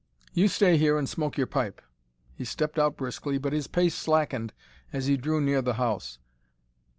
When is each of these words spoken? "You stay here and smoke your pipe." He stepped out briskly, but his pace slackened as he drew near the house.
"You 0.33 0.47
stay 0.47 0.77
here 0.77 0.97
and 0.97 1.07
smoke 1.07 1.37
your 1.37 1.45
pipe." 1.45 1.79
He 2.33 2.43
stepped 2.43 2.79
out 2.79 2.97
briskly, 2.97 3.37
but 3.37 3.53
his 3.53 3.67
pace 3.67 3.93
slackened 3.93 4.51
as 4.91 5.05
he 5.05 5.15
drew 5.15 5.39
near 5.39 5.61
the 5.61 5.75
house. 5.75 6.17